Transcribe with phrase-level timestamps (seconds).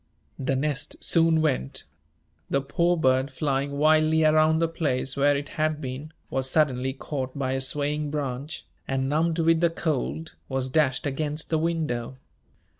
[0.39, 1.83] The nest soon went.
[2.49, 7.37] The poor bird, flying wildly around the place where it had been, was suddenly caught
[7.37, 12.17] by a swaying branch, and, numbed with the cold, was dashed against the window.